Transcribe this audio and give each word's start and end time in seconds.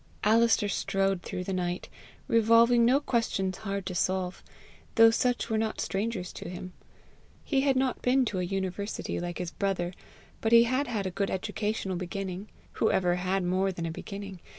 Alister 0.23 0.67
strode 0.67 1.21
through 1.21 1.43
the 1.43 1.53
night, 1.53 1.87
revolving 2.27 2.83
no 2.83 2.99
questions 2.99 3.57
hard 3.59 3.85
to 3.85 3.93
solve, 3.93 4.43
though 4.95 5.11
such 5.11 5.47
were 5.47 5.59
not 5.59 5.79
strangers 5.79 6.33
to 6.33 6.49
him. 6.49 6.73
He 7.43 7.61
had 7.61 7.75
not 7.75 8.01
been 8.01 8.25
to 8.25 8.39
a 8.39 8.43
university 8.43 9.19
like 9.19 9.37
his 9.37 9.51
brother, 9.51 9.93
but 10.41 10.51
he 10.53 10.63
had 10.63 10.87
had 10.87 11.05
a 11.05 11.11
good 11.11 11.29
educational 11.29 11.97
beginning 11.97 12.47
who 12.71 12.89
ever 12.89 13.17
had 13.17 13.43
more 13.43 13.71
than 13.71 13.85
a 13.85 13.91
beginning? 13.91 14.39